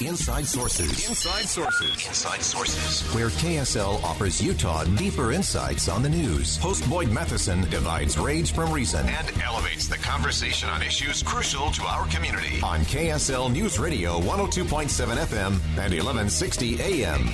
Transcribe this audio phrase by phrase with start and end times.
[0.00, 1.08] Inside Sources.
[1.08, 2.06] Inside Sources.
[2.06, 3.14] Inside Sources.
[3.14, 6.56] Where KSL offers Utah deeper insights on the news.
[6.56, 11.82] Host Boyd Matheson divides rage from reason and elevates the conversation on issues crucial to
[11.84, 12.60] our community.
[12.62, 17.28] On KSL News Radio 102.7 FM and 1160 AM.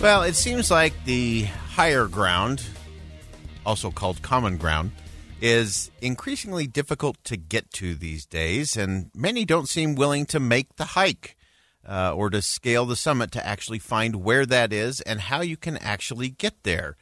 [0.00, 2.64] Well, it seems like the higher ground,
[3.66, 4.92] also called common ground,
[5.40, 10.76] is increasingly difficult to get to these days, and many don't seem willing to make
[10.76, 11.36] the hike
[11.88, 15.56] uh, or to scale the summit to actually find where that is and how you
[15.56, 16.96] can actually get there.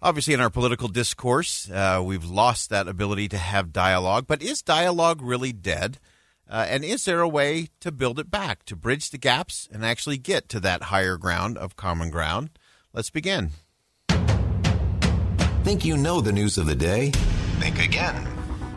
[0.00, 4.62] Obviously, in our political discourse, uh, we've lost that ability to have dialogue, but is
[4.62, 5.98] dialogue really dead?
[6.48, 9.84] Uh, and is there a way to build it back, to bridge the gaps and
[9.84, 12.50] actually get to that higher ground of common ground?
[12.92, 13.50] Let's begin.
[15.64, 17.12] Think you know the news of the day?
[17.68, 18.26] Think again.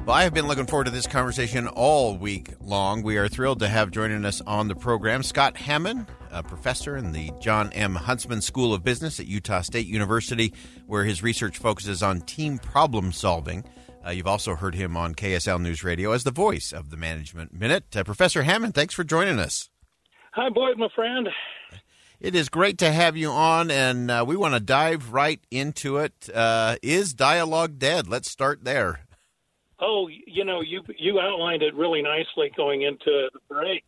[0.05, 3.03] Well, I have been looking forward to this conversation all week long.
[3.03, 7.13] We are thrilled to have joining us on the program Scott Hammond, a professor in
[7.13, 7.95] the Jon M.
[7.95, 10.53] Huntsman School of Business at Utah State University,
[10.87, 13.63] where his research focuses on team problem solving.
[14.05, 17.53] Uh, you've also heard him on KSL News Radio as the voice of the Management
[17.53, 17.95] Minute.
[17.95, 19.69] Uh, Professor Hammond, thanks for joining us.
[20.33, 21.29] Hi, Boyd, my friend.
[22.21, 25.97] It is great to have you on, and uh, we want to dive right into
[25.97, 26.29] it.
[26.31, 28.07] Uh, is dialogue dead?
[28.07, 28.99] Let's start there.
[29.79, 33.83] Oh, you know, you you outlined it really nicely going into the break.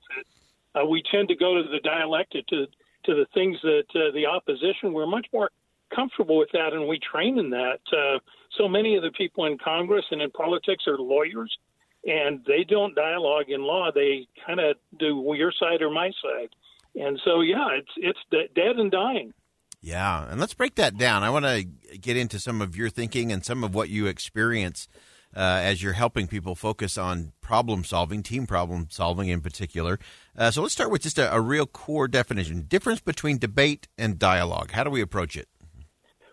[0.73, 2.65] Uh, we tend to go to the dialectic, to
[3.05, 4.93] to the things that uh, the opposition.
[4.93, 5.51] We're much more
[5.93, 7.81] comfortable with that, and we train in that.
[7.95, 8.17] Uh,
[8.57, 11.55] so many of the people in Congress and in politics are lawyers,
[12.03, 13.91] and they don't dialogue in law.
[13.93, 16.49] They kind of do your side or my side
[16.95, 18.19] and so yeah, it's it's
[18.55, 19.33] dead and dying.
[19.81, 21.23] Yeah, and let's break that down.
[21.23, 21.63] I want to
[21.97, 24.87] get into some of your thinking and some of what you experience
[25.35, 29.99] uh, as you're helping people focus on problem solving, team problem solving in particular.
[30.37, 34.17] Uh, so let's start with just a, a, real core definition: difference between debate and
[34.17, 34.71] dialogue.
[34.71, 35.49] How do we approach it?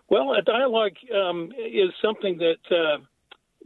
[0.09, 3.03] Well, a dialogue um, is something that uh,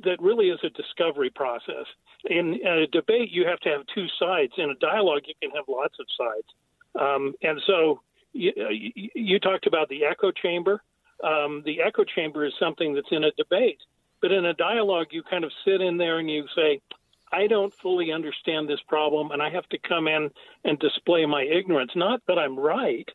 [0.03, 1.85] that really is a discovery process.
[2.27, 4.53] In a debate, you have to have two sides.
[4.57, 6.47] In a dialogue, you can have lots of sides.
[6.99, 8.01] Um, and so
[8.33, 8.51] you,
[8.93, 10.81] you, talked about the echo chamber.
[11.23, 13.79] Um, the echo chamber is something that's in a debate,
[14.21, 16.81] but in a dialogue, you kind of sit in there and you say,
[17.31, 20.29] I don't fully understand this problem, and I have to come in
[20.63, 21.91] and display my ignorance.
[21.95, 23.09] Not that I'm right,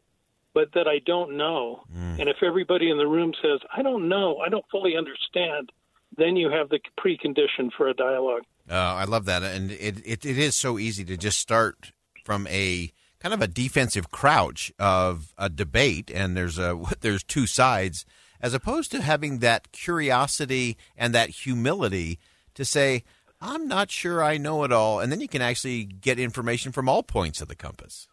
[0.52, 1.84] but that I don't know.
[1.94, 2.20] Mm.
[2.20, 5.70] And if everybody in the room says, I don't know, I don't fully understand,
[6.16, 8.42] then you have the precondition for a dialogue.
[8.68, 9.42] Uh, I love that.
[9.42, 11.92] And it, it, it is so easy to just start
[12.24, 17.46] from a kind of a defensive crouch of a debate, and there's a there's two
[17.46, 18.04] sides,
[18.40, 22.18] as opposed to having that curiosity and that humility
[22.54, 23.04] to say,
[23.40, 26.88] "I'm not sure I know it all," and then you can actually get information from
[26.88, 28.08] all points of the compass.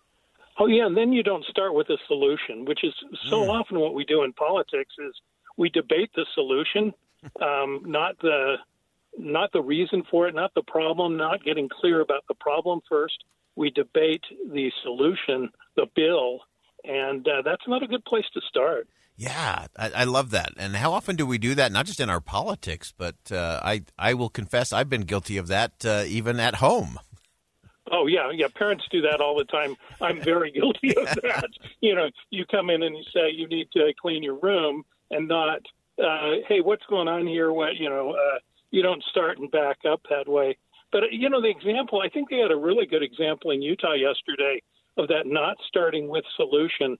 [0.59, 2.94] Oh yeah, and then you don't start with a solution, which is
[3.29, 3.50] so mm.
[3.50, 5.13] often what we do in politics is
[5.56, 6.94] we debate the solution,
[7.41, 8.56] um, not the
[9.19, 13.24] not the reason for it, not the problem, not getting clear about the problem first
[13.57, 14.23] we debate
[14.53, 16.41] the solution, the bill,
[16.85, 18.88] and uh, that's not a good place to start.
[19.18, 20.51] Yeah, I, I, love that.
[20.57, 21.72] And how often do we do that?
[21.72, 25.47] Not just in our politics, but uh, I I will confess I've been guilty of
[25.47, 27.00] that uh, even at home.
[27.91, 28.47] Oh yeah, yeah.
[28.53, 29.75] Parents do that all the time.
[30.00, 31.50] I'm very guilty of that.
[31.81, 35.28] you know, you come in and you say you need to clean your room, and
[35.28, 35.62] not,
[36.00, 37.51] uh, hey, what's going on here?
[37.51, 38.38] What you know, uh,
[38.69, 40.57] you don't start and back up that way.
[40.91, 43.61] But uh, you know, the example I think they had a really good example in
[43.61, 44.61] Utah yesterday
[44.97, 46.97] of that not starting with solution.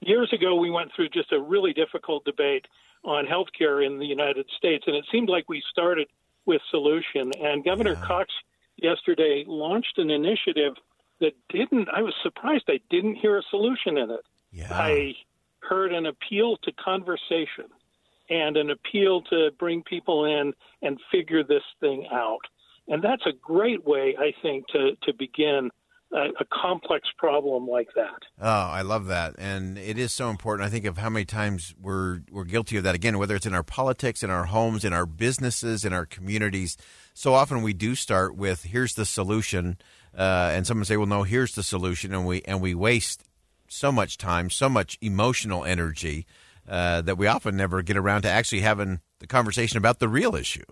[0.00, 2.66] Years ago, we went through just a really difficult debate
[3.04, 6.08] on health care in the United States, and it seemed like we started
[6.44, 7.32] with solution.
[7.40, 8.06] And Governor yeah.
[8.06, 8.32] Cox
[8.76, 10.74] yesterday launched an initiative
[11.20, 11.88] that didn't.
[11.88, 14.24] I was surprised I didn't hear a solution in it.
[14.50, 14.68] Yeah.
[14.70, 15.14] I
[15.60, 17.66] heard an appeal to conversation
[18.32, 22.40] and an appeal to bring people in and figure this thing out.
[22.88, 25.70] And that's a great way, I think, to, to begin
[26.12, 28.22] a, a, complex problem like that.
[28.40, 30.66] Oh, I love that, and it is so important.
[30.66, 33.54] I think of how many times we're we're guilty of that again, whether it's in
[33.54, 36.76] our politics, in our homes, in our businesses, in our communities.
[37.14, 39.78] So often we do start with here's the solution,
[40.14, 43.24] uh, and someone say, "Well, no, here's the solution," and we and we waste
[43.68, 46.26] so much time, so much emotional energy
[46.68, 50.34] uh, that we often never get around to actually having the conversation about the real
[50.34, 50.64] issue.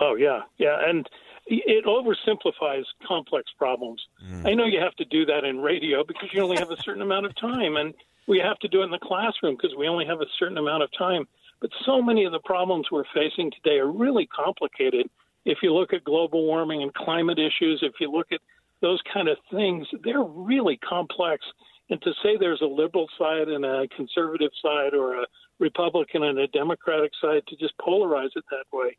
[0.00, 1.08] Oh yeah, yeah, and
[1.46, 4.00] it oversimplifies complex problems.
[4.24, 4.46] Mm.
[4.46, 7.02] I know you have to do that in radio because you only have a certain
[7.02, 7.92] amount of time, and
[8.28, 10.82] we have to do it in the classroom because we only have a certain amount
[10.82, 11.26] of time.
[11.60, 15.10] But so many of the problems we're facing today are really complicated.
[15.44, 18.40] If you look at global warming and climate issues, if you look at
[18.80, 21.44] those kind of things, they're really complex.
[21.90, 25.26] And to say there's a liberal side and a conservative side or a
[25.58, 28.96] Republican and a Democratic side to just polarize it that way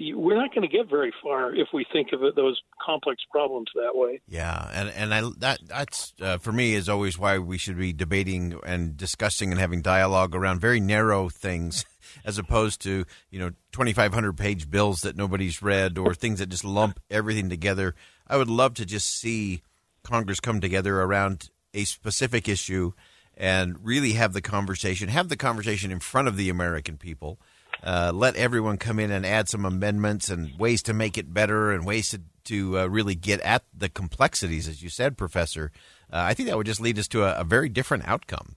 [0.00, 3.66] we're not going to get very far if we think of it, those complex problems
[3.74, 4.20] that way.
[4.28, 7.92] Yeah, and and I that that's uh, for me is always why we should be
[7.92, 11.84] debating and discussing and having dialogue around very narrow things,
[12.24, 16.38] as opposed to you know twenty five hundred page bills that nobody's read or things
[16.38, 17.94] that just lump everything together.
[18.28, 19.62] I would love to just see
[20.04, 22.92] Congress come together around a specific issue
[23.36, 27.38] and really have the conversation, have the conversation in front of the American people
[27.82, 31.70] uh, let everyone come in and add some amendments and ways to make it better
[31.70, 35.70] and ways to, to uh, really get at the complexities, as you said, Professor.
[36.12, 38.56] Uh, I think that would just lead us to a, a, very different outcome.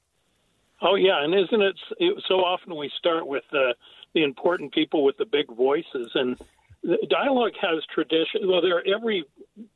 [0.81, 3.75] Oh yeah, and isn't it, it so often we start with the
[4.13, 6.37] the important people with the big voices and
[7.09, 8.47] dialogue has tradition.
[8.47, 9.23] Well, there every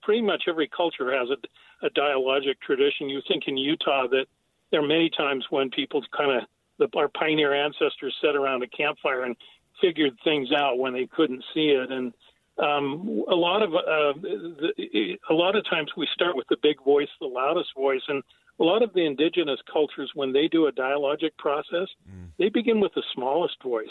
[0.01, 3.09] pretty much every culture has a, a dialogic tradition.
[3.09, 4.25] You think in Utah that
[4.71, 6.43] there are many times when people kind of
[6.79, 9.35] the, our pioneer ancestors sat around a campfire and
[9.81, 11.91] figured things out when they couldn't see it.
[11.91, 12.13] And
[12.57, 16.83] um, a lot of uh, the, a lot of times we start with the big
[16.83, 18.23] voice, the loudest voice, and
[18.59, 22.27] a lot of the indigenous cultures, when they do a dialogic process, mm.
[22.39, 23.87] they begin with the smallest voice,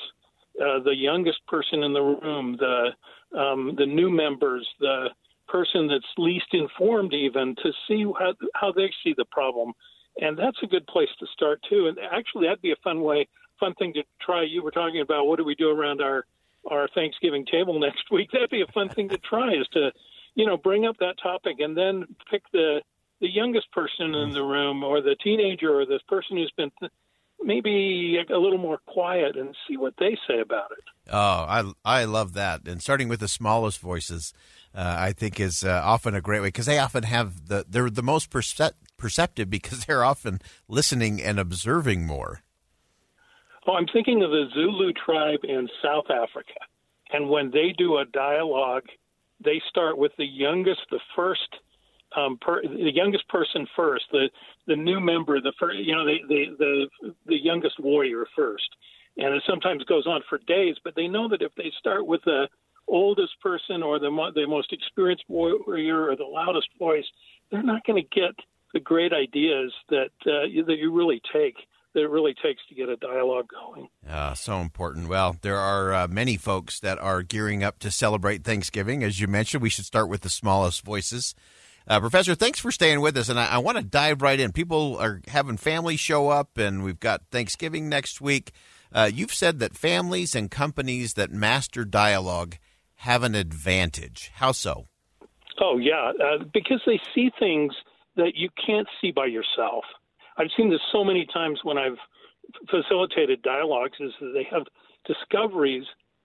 [0.60, 5.08] uh, the youngest person in the room, the um, the new members, the
[5.48, 9.72] person that's least informed, even to see how, how they see the problem
[10.18, 11.88] and that's a good place to start too.
[11.88, 13.28] And actually, that'd be a fun way,
[13.58, 14.42] fun thing to try.
[14.42, 16.24] You were talking about what do we do around our
[16.70, 18.30] our Thanksgiving table next week.
[18.32, 19.90] That'd be a fun thing to try is to,
[20.34, 22.80] you know, bring up that topic and then pick the
[23.20, 26.70] the youngest person in the room or the teenager or this person who's been
[27.44, 30.84] maybe a little more quiet and see what they say about it.
[31.10, 32.66] Oh, I I love that.
[32.66, 34.32] And starting with the smallest voices,
[34.74, 37.90] uh, I think is uh, often a great way because they often have the they're
[37.90, 42.40] the most perce- perceptive because they're often listening and observing more.
[43.66, 46.60] Oh, I'm thinking of the Zulu tribe in South Africa.
[47.12, 48.84] And when they do a dialogue,
[49.42, 51.48] they start with the youngest, the first,
[52.24, 54.28] um, per, the youngest person first, the
[54.66, 58.68] the new member, the first, you know, the, the the the youngest warrior first,
[59.16, 60.76] and it sometimes goes on for days.
[60.82, 62.48] But they know that if they start with the
[62.88, 67.06] oldest person or the mo- the most experienced warrior or the loudest voice,
[67.50, 68.34] they're not going to get
[68.72, 71.56] the great ideas that uh, that you really take
[71.94, 73.88] that it really takes to get a dialogue going.
[74.08, 75.08] Uh, so important.
[75.08, 79.04] Well, there are uh, many folks that are gearing up to celebrate Thanksgiving.
[79.04, 81.36] As you mentioned, we should start with the smallest voices.
[81.86, 83.28] Uh, Professor, thanks for staying with us.
[83.28, 84.52] And I, I want to dive right in.
[84.52, 88.52] People are having families show up, and we've got Thanksgiving next week.
[88.92, 92.56] Uh, you've said that families and companies that master dialogue
[92.96, 94.30] have an advantage.
[94.34, 94.86] How so?
[95.60, 97.74] Oh, yeah, uh, because they see things–
[98.16, 99.84] that you can't see by yourself.
[100.36, 101.98] I've seen this so many times when I've
[102.70, 104.62] facilitated dialogues is that they have
[105.06, 105.84] discoveries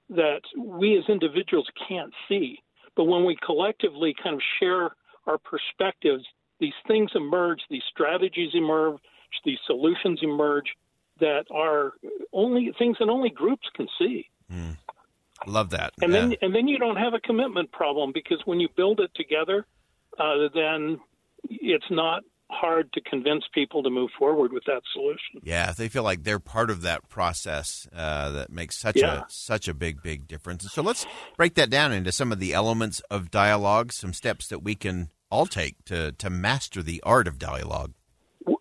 [0.09, 2.59] that we as individuals can't see.
[2.95, 4.91] But when we collectively kind of share
[5.29, 6.25] our perspectives,
[6.59, 8.99] these things emerge, these strategies emerge,
[9.45, 10.75] these solutions emerge
[11.19, 11.93] that are
[12.33, 14.27] only things that only groups can see.
[14.51, 14.77] Mm.
[15.45, 15.93] Love that.
[16.01, 16.19] And yeah.
[16.19, 19.65] then and then you don't have a commitment problem because when you build it together,
[20.17, 20.99] uh, then
[21.49, 25.39] it's not hard to convince people to move forward with that solution.
[25.43, 29.21] Yeah, they feel like they're part of that process uh, that makes such yeah.
[29.21, 30.69] a such a big big difference.
[30.71, 31.05] So let's
[31.37, 35.09] break that down into some of the elements of dialogue, some steps that we can
[35.29, 37.93] all take to to master the art of dialogue.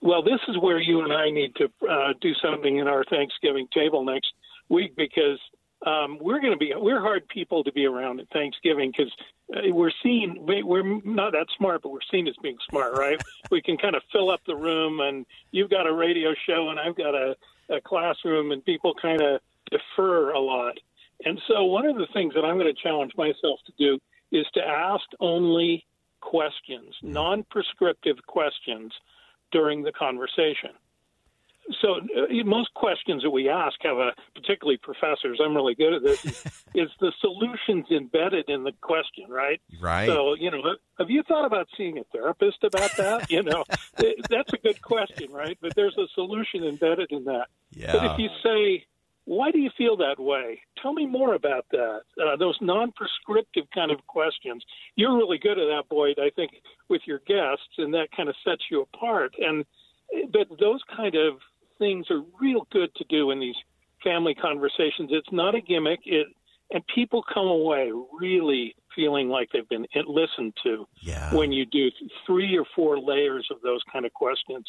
[0.01, 3.69] Well, this is where you and I need to uh, do something in our Thanksgiving
[3.73, 4.33] table next
[4.69, 5.39] week because
[5.87, 9.13] um, we're going to be we're hard people to be around at Thanksgiving because
[9.55, 13.21] uh, we're seen we're not that smart, but we're seen as being smart, right?
[13.51, 16.81] we can kind of fill up the room, and you've got a radio show, and
[16.81, 17.37] I've got a,
[17.71, 20.79] a classroom, and people kind of defer a lot.
[21.25, 23.99] And so, one of the things that I'm going to challenge myself to do
[24.33, 25.87] is to ask only
[26.21, 28.93] questions, non-prescriptive questions,
[29.51, 30.71] during the conversation
[31.81, 35.41] so uh, most questions that we ask have a particularly professors.
[35.43, 36.25] I'm really good at this.
[36.75, 39.61] is the solutions embedded in the question, right?
[39.81, 40.07] Right.
[40.07, 40.63] So you know,
[40.99, 43.31] have you thought about seeing a therapist about that?
[43.31, 43.65] you know,
[44.31, 45.59] that's a good question, right?
[45.61, 47.49] But there's a solution embedded in that.
[47.73, 47.93] Yeah.
[47.93, 48.87] But if you say,
[49.29, 50.59] why do you feel that way?
[50.81, 52.01] Tell me more about that.
[52.19, 54.65] Uh, those non-prescriptive kind of questions.
[54.97, 56.19] You're really good at that, Boyd.
[56.19, 56.53] I think
[56.89, 59.35] with your guests, and that kind of sets you apart.
[59.39, 59.67] And
[60.33, 61.35] but those kind of
[61.79, 63.55] things are real good to do in these
[64.03, 65.11] family conversations.
[65.11, 66.01] It's not a gimmick.
[66.07, 66.29] It
[66.71, 71.35] and people come away really feeling like they've been listened to yeah.
[71.35, 71.91] when you do
[72.27, 74.65] three or four layers of those kind of questions.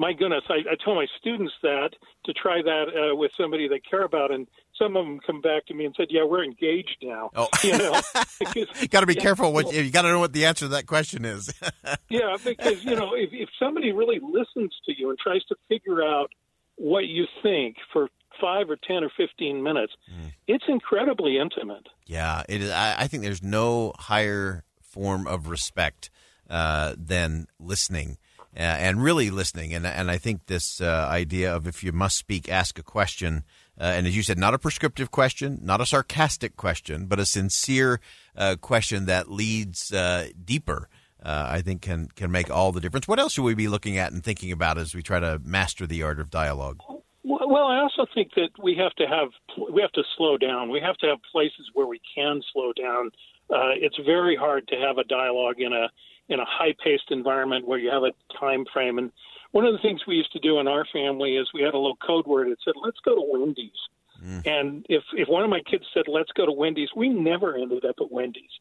[0.00, 1.90] My goodness, I, I tell my students that
[2.24, 4.46] to try that uh, with somebody they care about, and
[4.78, 7.76] some of them come back to me and said, "Yeah, we're engaged now." Oh, you
[7.76, 8.00] know,
[8.90, 9.52] got to be yeah, careful.
[9.52, 11.52] What you got to know what the answer to that question is.
[12.08, 16.02] yeah, because you know, if, if somebody really listens to you and tries to figure
[16.02, 16.30] out
[16.76, 18.08] what you think for
[18.40, 20.32] five or ten or fifteen minutes, mm.
[20.46, 21.90] it's incredibly intimate.
[22.06, 22.70] Yeah, it is.
[22.70, 26.08] I, I, think there's no higher form of respect
[26.48, 28.16] uh, than listening.
[28.56, 32.16] Uh, and really listening, and and I think this uh, idea of if you must
[32.16, 33.44] speak, ask a question,
[33.80, 37.26] uh, and as you said, not a prescriptive question, not a sarcastic question, but a
[37.26, 38.00] sincere
[38.36, 40.88] uh, question that leads uh, deeper
[41.22, 43.06] uh, I think can can make all the difference.
[43.06, 45.86] What else should we be looking at and thinking about as we try to master
[45.86, 46.80] the art of dialogue?
[47.22, 49.28] Well, I also think that we have to have
[49.72, 50.70] we have to slow down.
[50.70, 53.10] We have to have places where we can slow down.
[53.50, 55.90] It's very hard to have a dialogue in a
[56.30, 58.98] in a high paced environment where you have a time frame.
[58.98, 59.12] And
[59.50, 61.78] one of the things we used to do in our family is we had a
[61.78, 62.48] little code word.
[62.48, 63.88] It said, "Let's go to Wendy's."
[64.24, 64.46] Mm.
[64.46, 67.84] And if if one of my kids said, "Let's go to Wendy's," we never ended
[67.84, 68.58] up at Wendy's.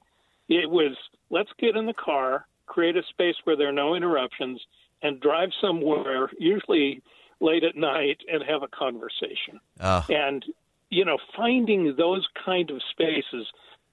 [0.50, 0.98] It was
[1.30, 4.60] let's get in the car, create a space where there are no interruptions,
[5.04, 7.02] and drive somewhere, usually
[7.40, 9.60] late at night, and have a conversation.
[9.80, 10.02] Uh.
[10.10, 10.44] And
[10.90, 13.48] you know, finding those kind of spaces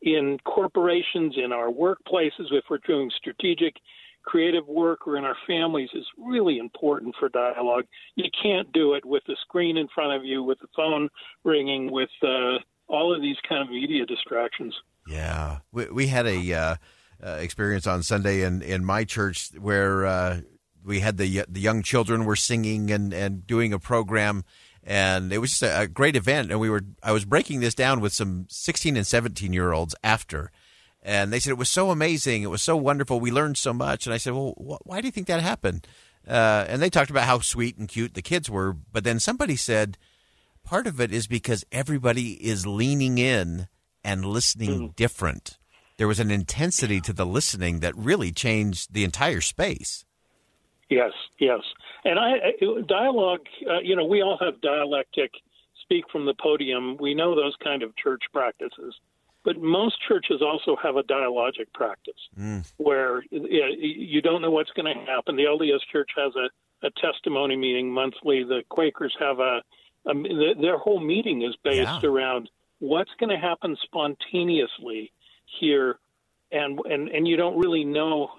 [0.07, 3.75] in corporations, in our workplaces, if we're doing strategic,
[4.23, 7.85] creative work, or in our families, is really important for dialogue.
[8.15, 11.09] You can't do it with the screen in front of you, with the phone
[11.45, 12.59] ringing, with uh,
[12.89, 14.75] all of these kind of media distractions.
[15.09, 16.77] Yeah, we, we had a uh,
[17.25, 20.41] uh, experience on Sunday in, in my church where uh,
[20.85, 24.45] we had the the young children were singing and, and doing a program,
[24.87, 26.51] and it was just a, a great event.
[26.51, 29.95] And we were I was breaking this down with some sixteen and seventeen year olds
[30.03, 30.51] after,
[31.03, 34.07] and they said it was so amazing, it was so wonderful, we learned so much.
[34.07, 35.87] And I said, well, wh- why do you think that happened?
[36.27, 39.57] Uh, and they talked about how sweet and cute the kids were, but then somebody
[39.57, 39.99] said
[40.65, 43.69] part of it is because everybody is leaning in
[44.03, 44.93] and listening mm-hmm.
[44.97, 45.59] different.
[45.99, 50.05] There was an intensity to the listening that really changed the entire space.
[50.91, 51.61] Yes, yes.
[52.07, 52.53] And I
[52.87, 55.33] dialogue, uh, you know, we all have dialectic,
[55.83, 56.97] speak from the podium.
[57.01, 58.95] We know those kind of church practices.
[59.45, 62.65] But most churches also have a dialogic practice mm.
[62.77, 65.37] where you don't know what's going to happen.
[65.37, 68.45] The LDS Church has a, a testimony meeting monthly.
[68.45, 69.63] The Quakers have a,
[70.07, 72.09] a their whole meeting is based yeah.
[72.09, 75.13] around what's going to happen spontaneously
[75.61, 75.99] here,
[76.51, 78.31] and and and you don't really know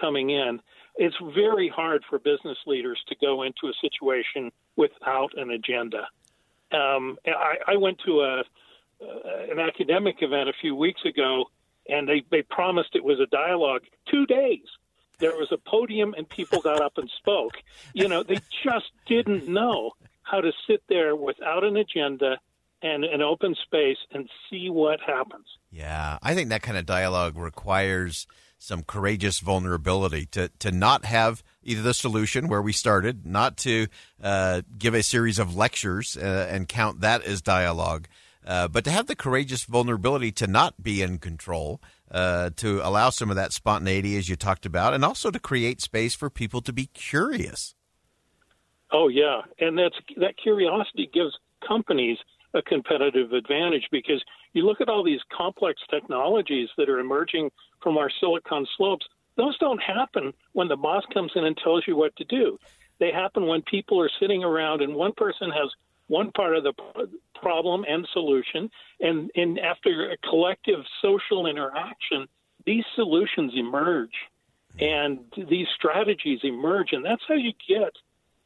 [0.00, 0.60] coming in.
[0.96, 6.08] It's very hard for business leaders to go into a situation without an agenda.
[6.72, 8.44] Um, I, I went to a
[9.00, 11.44] uh, an academic event a few weeks ago,
[11.88, 13.82] and they they promised it was a dialogue.
[14.10, 14.64] Two days.
[15.18, 17.54] There was a podium and people got up and spoke.
[17.94, 22.38] You know, they just didn't know how to sit there without an agenda
[22.82, 25.46] and an open space and see what happens.
[25.70, 28.26] Yeah, I think that kind of dialogue requires
[28.66, 33.86] some courageous vulnerability to to not have either the solution where we started, not to
[34.22, 38.08] uh, give a series of lectures uh, and count that as dialogue,
[38.44, 41.80] uh, but to have the courageous vulnerability to not be in control,
[42.10, 45.80] uh, to allow some of that spontaneity as you talked about, and also to create
[45.80, 47.76] space for people to be curious.
[48.92, 52.18] Oh yeah, and that's that curiosity gives companies
[52.54, 54.24] a competitive advantage because
[54.56, 57.50] you look at all these complex technologies that are emerging
[57.82, 59.06] from our silicon slopes.
[59.36, 62.58] Those don't happen when the boss comes in and tells you what to do.
[62.98, 65.70] They happen when people are sitting around and one person has
[66.08, 66.72] one part of the
[67.34, 68.70] problem and solution,
[69.00, 72.26] and, and after a collective social interaction,
[72.64, 74.14] these solutions emerge
[74.78, 77.92] and these strategies emerge, and that's how you get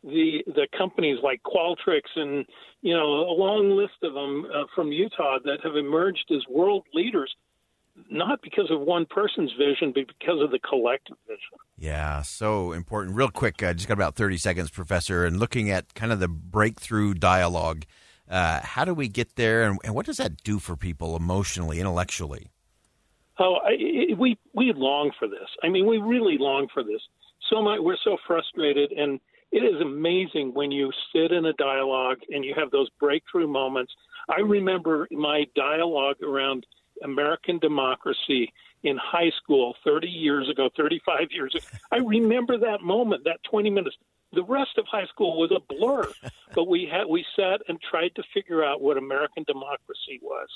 [0.02, 2.46] the the companies like Qualtrics and
[2.82, 6.86] you know a long list of them uh, from Utah that have emerged as world
[6.94, 7.34] leaders
[8.08, 11.40] not because of one person's vision, but because of the collective vision.
[11.76, 13.16] Yeah, so important.
[13.16, 16.28] Real quick, uh, just got about 30 seconds, Professor, and looking at kind of the
[16.28, 17.84] breakthrough dialogue.
[18.28, 21.80] Uh, how do we get there, and, and, what does that do for people emotionally,
[21.80, 22.46] intellectually?
[23.40, 25.48] Oh, I, it, we we long for this.
[25.64, 27.00] I mean, we really long for this.
[27.50, 27.80] So much.
[27.80, 29.18] We're so frustrated, and
[29.52, 33.92] it is amazing when you sit in a dialogue and you have those breakthrough moments.
[34.28, 36.66] I remember my dialogue around
[37.02, 38.52] American democracy
[38.82, 41.66] in high school 30 years ago, 35 years ago.
[41.90, 43.96] I remember that moment, that 20 minutes.
[44.32, 46.08] The rest of high school was a blur,
[46.54, 50.48] but we had we sat and tried to figure out what American democracy was,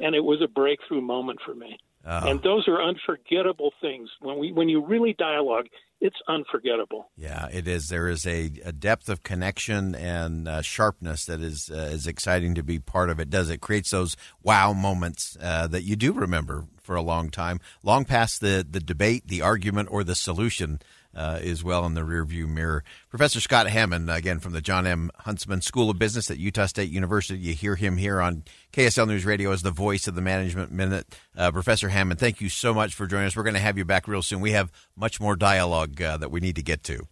[0.00, 1.78] and it was a breakthrough moment for me.
[2.06, 2.30] Oh.
[2.30, 4.08] And those are unforgettable things.
[4.20, 5.66] When we when you really dialogue,
[6.00, 7.10] it's unforgettable.
[7.16, 7.88] Yeah, it is.
[7.88, 12.54] There is a, a depth of connection and uh, sharpness that is uh, is exciting
[12.54, 13.20] to be part of.
[13.20, 17.28] It does it creates those wow moments uh, that you do remember for a long
[17.28, 20.80] time, long past the the debate, the argument, or the solution
[21.14, 22.84] uh, is well in the rearview mirror.
[23.08, 25.10] Professor Scott Hammond, again from the Jon M.
[25.20, 27.38] Huntsman School of Business at Utah State University.
[27.38, 31.06] You hear him here on KSL News Radio as the voice of the Management Minute.
[31.36, 33.36] Uh, Professor Hammond, thank you so much for joining us.
[33.36, 34.40] We're going to have you back real soon.
[34.40, 37.06] We have much more dialogue uh, that we need to get to.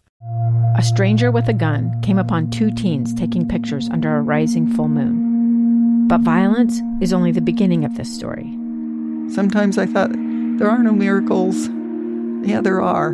[0.77, 4.87] A stranger with a gun came upon two teens taking pictures under a rising full
[4.87, 6.07] moon.
[6.07, 8.49] But violence is only the beginning of this story.
[9.33, 11.67] Sometimes I thought, there are no miracles.
[12.47, 13.13] Yeah, there are